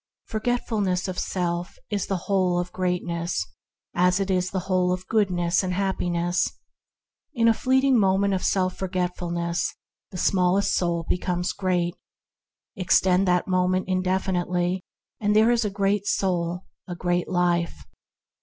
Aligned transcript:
Forgetfulness 0.25 1.07
of 1.07 1.19
self 1.19 1.77
is 1.91 2.07
the 2.07 2.23
whole 2.25 2.57
of 2.57 2.71
greatness, 2.71 3.45
as 3.93 4.19
it 4.19 4.31
is 4.31 4.49
the 4.49 4.61
whole 4.61 4.91
of 4.91 5.05
goodness 5.07 5.61
and 5.61 5.73
happiness. 5.75 6.57
In 7.35 7.47
a*fleeting 7.47 7.99
moment 7.99 8.33
of 8.33 8.43
self 8.43 8.81
148 8.81 9.09
THE 9.09 9.25
HEAVENLY 9.25 9.41
LIFE 9.45 9.51
forgetfulness 9.51 9.75
the 10.09 10.17
smallest 10.17 10.81
individuality 10.81 11.09
be 11.09 11.17
comes 11.19 11.53
great; 11.53 11.95
extend 12.75 13.27
that 13.27 13.47
moment 13.47 13.87
indefinitely, 13.87 14.83
and 15.19 15.35
there 15.35 15.51
is 15.51 15.63
a 15.63 15.69
great 15.69 16.07
soul, 16.07 16.61
a 16.87 16.95
great 16.95 17.29
life. 17.29 17.85